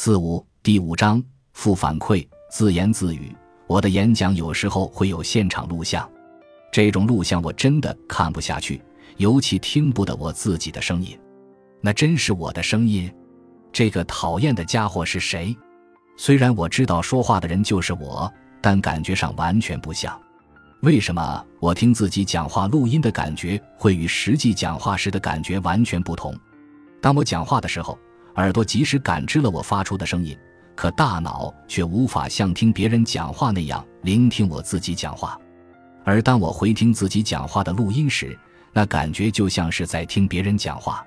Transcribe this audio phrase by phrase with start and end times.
[0.00, 1.20] 四五第五章
[1.54, 3.34] 负反馈自言自语。
[3.66, 6.08] 我的演讲有时候会有现场录像，
[6.70, 8.80] 这种录像我真的看不下去，
[9.16, 11.18] 尤其听不得我自己的声音。
[11.80, 13.12] 那真是我的声音？
[13.72, 15.52] 这个讨厌的家伙是谁？
[16.16, 20.16] 虽然我知道说话的人就是我，但感觉上完全不像。
[20.82, 26.32] 为什么我听自己讲话录音的感觉会与实际讲话时的感觉完全不同？
[27.02, 27.98] 当我讲话的时候。
[28.38, 30.38] 耳朵即使感知了我发出的声音，
[30.76, 35.36] 可大脑却无法像听别人讲话那样聆听我自己讲话。
[36.04, 38.38] 而当我回听自己讲话的录音时，
[38.72, 41.04] 那感觉就像是在听别人讲话。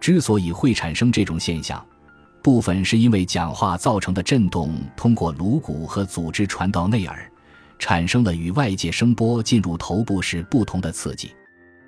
[0.00, 1.84] 之所以会产生这种现象，
[2.42, 7.30] 部分是因为讲话造成的震动通过颅骨和组织传到内耳，
[7.78, 11.32] 产生了与外界声波进入头部时不同的刺激。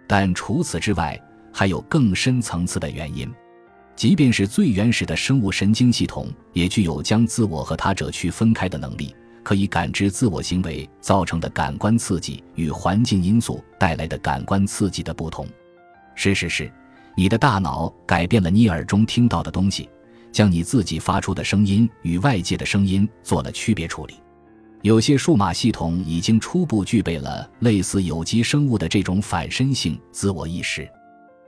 [0.06, 1.19] 但除此之外，
[1.51, 3.33] 还有更深层次的原因。
[3.97, 15.47] 即便是最原始的生物神经系统，也具有将自我和他者区分开的能力，可以感知自我行为造成的感官刺激与环境因素带来的感官刺激的不同。
[16.17, 16.70] 事实是，
[17.17, 19.89] 你的大脑改变了你耳中听到的东西，
[20.33, 24.15] 将你自己发出的声音与外界的声音做了区别处理。
[24.83, 30.87] 有些数码系统已经初步具备了类似有机生物的这种反身性自我意识，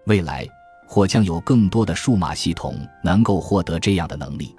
[0.06, 0.48] 未来。
[0.86, 4.54] 或将有更多的数码系统能够获得这样的能力。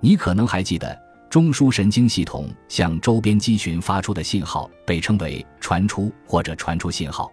[0.00, 0.96] 你可能还记得，
[1.30, 7.30] 中枢神经系统向周边肌群发出的信号被称为传出或者传出信号。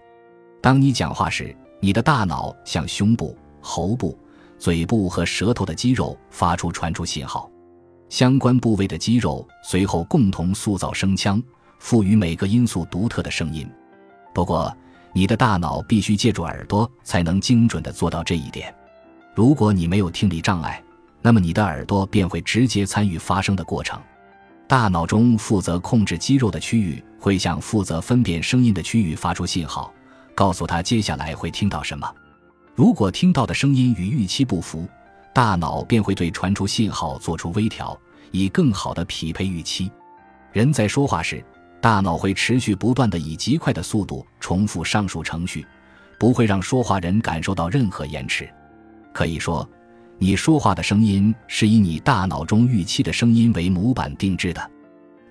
[0.62, 4.18] 当你讲话时，你的大脑向胸部、喉部、
[4.58, 7.50] 嘴部和舌头的肌肉发出传出信号，
[8.10, 11.42] 相关部位的肌肉随后共同塑造声腔，
[11.80, 13.70] 赋予每个音素独特的声音。
[14.34, 14.76] 不过，
[15.14, 18.74] 你的大脑必须借助耳朵才能精准地做到这一点。
[19.34, 20.82] 如果你没有听力障碍，
[21.22, 24.00] 那么你的耳朵便会直接参与发声的过程。
[24.68, 29.92] 大脑中负责控制肌肉的区域会向负责分辨声音的区域发出信号，
[30.36, 32.08] 告诉他接下来会听到什么。
[32.76, 34.88] 如果听到的声音与预期不符，
[35.34, 38.00] 大脑便会对传出信号做出微调，
[38.32, 39.92] 以更好地匹配预期。
[40.52, 41.44] 人在说话时。
[41.82, 45.66] 大脑会持续不断地以极快的速度重复上述程序，
[46.20, 48.50] 不会让说话人感受到任何延迟。
[49.14, 49.68] 可以说，
[50.18, 54.72] 你说话的声音是以你大脑中预期的声音为模板定制的。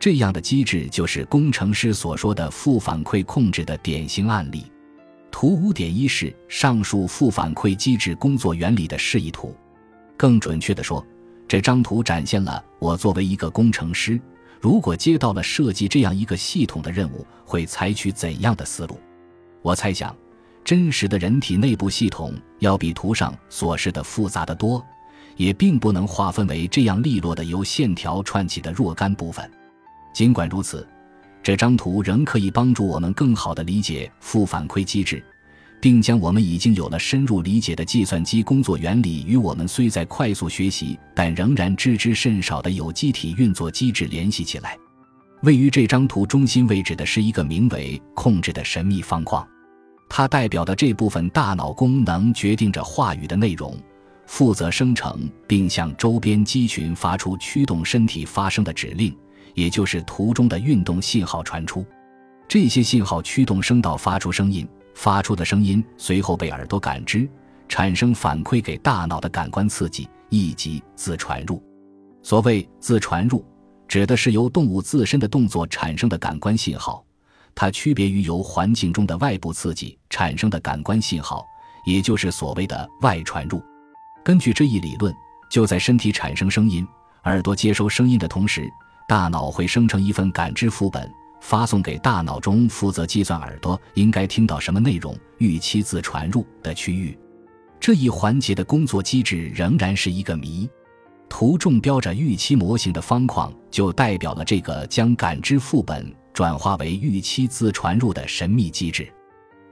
[0.01, 4.65] 这样的机制就是工程师所说的负反馈控制的典型案例。
[5.31, 9.55] 图五点一是上述负反馈机制工作原理的示意图。
[10.17, 11.05] 更准确的说，
[11.47, 14.19] 这张图展现了我作为一个工程师。
[14.61, 18.99] 如果接到了设计这样一个系统的任务，会采取怎样的思路？
[19.63, 20.15] 我猜想，
[20.65, 24.85] 真实的人体内部系统要比图上所示的复杂的多，
[25.37, 29.49] 也并不能划分为这样利落的由线条串起的若干部分。
[30.13, 30.87] 尽管如此，
[31.43, 35.23] 这张图仍可以帮助我们更好地理解负反馈机制。
[35.81, 44.77] 并将我们已经有了深入理解的计算机工作原理与我们虽在快速学习但仍然知之甚少的有机体运作机制联系起来。
[45.43, 49.47] 位于这张图中心位置的是一个名为“控制”的神秘方框，
[50.09, 53.77] 它代表的这部分大脑功能决定着话语的内容，
[54.27, 59.17] 负责生成并向周边肌群发出驱动身体发生的指令，
[59.55, 61.87] 也就是图中的运动信号传出。
[62.49, 64.67] 这些信号驱动声道发出声音。
[64.99, 67.31] 发出的声音随后被耳朵感知，
[67.69, 71.63] 产生反馈给大脑的感官刺激，以及自传入。
[72.21, 73.45] 所谓自传入，
[73.87, 77.05] 指的是由动物自身的动作产生的感官信号，
[77.55, 81.47] 它区别于由环境中的外部刺激产生的感官信号，
[81.87, 83.63] 也就是所谓的外传入。
[84.25, 85.15] 根据这一理论，
[85.49, 86.85] 就在身体产生声音、
[87.23, 88.69] 耳朵接收声音的同时，
[89.09, 91.09] 大脑会生成一份感知副本。
[91.41, 97.19] 发送给大脑中负责计算耳朵应该听到什么内容、预期自传入的区域，
[97.81, 100.69] 这一环节的工作机制仍然是一个谜。
[101.29, 109.07] 图中标着预期模型的方框就代表了这个将感知副本转化为预期自传入的神秘机制。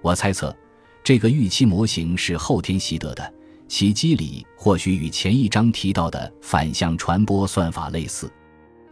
[0.02, 0.54] 我猜测，
[1.02, 3.34] 这个预期模型是后天习得的，
[3.66, 8.30] 其机理或许与前一章提到的反向传播算法类似。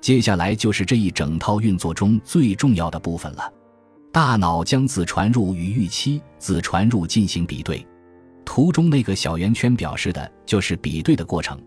[0.05, 3.51] 接下来就是这一整套运作中最重要的部分了。
[4.13, 7.87] 大脑将子传入与预期子传入进行比对，
[8.45, 11.59] 图中那个小圆圈表示的就是比对的过程。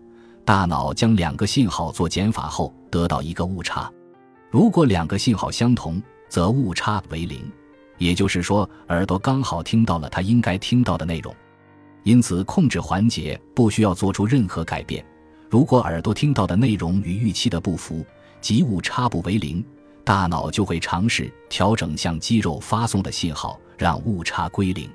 [0.44, 3.90] 大脑将两个信号做减法后得到一个误差，
[4.52, 7.42] 如果两个信号相同，则误差为零，
[7.96, 11.34] 也就是说耳朵刚好听到了它应该听到的内容。
[12.04, 15.04] 因此，控制环节不需要做出任何改变。
[15.50, 18.06] 如果耳朵听到的内容与预期的不符，
[18.40, 19.64] 即误差不为零，
[20.04, 24.88] 大脑就会尝试调整向肌肉发送的信号，让误差归零。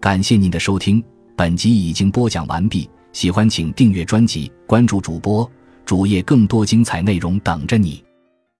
[0.00, 1.02] 感谢您的收听，
[1.34, 2.88] 本集已经播讲完毕。
[3.12, 5.50] 喜欢请订阅专辑，关注主播
[5.86, 8.04] 主页，更多精彩内容等着你。